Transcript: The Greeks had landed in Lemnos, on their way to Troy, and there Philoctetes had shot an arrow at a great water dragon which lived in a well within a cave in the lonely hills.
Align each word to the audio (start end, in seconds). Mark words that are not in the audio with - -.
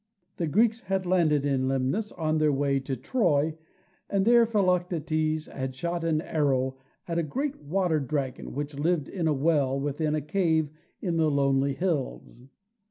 The 0.37 0.47
Greeks 0.47 0.81
had 0.81 1.05
landed 1.05 1.45
in 1.45 1.67
Lemnos, 1.67 2.11
on 2.13 2.39
their 2.39 2.51
way 2.51 2.79
to 2.79 2.97
Troy, 2.97 3.55
and 4.09 4.25
there 4.25 4.47
Philoctetes 4.47 5.45
had 5.45 5.75
shot 5.75 6.03
an 6.03 6.21
arrow 6.21 6.79
at 7.07 7.19
a 7.19 7.21
great 7.21 7.61
water 7.61 7.99
dragon 7.99 8.55
which 8.55 8.79
lived 8.79 9.09
in 9.09 9.27
a 9.27 9.33
well 9.35 9.79
within 9.79 10.15
a 10.15 10.21
cave 10.21 10.69
in 11.03 11.17
the 11.17 11.29
lonely 11.29 11.73
hills. 11.75 12.41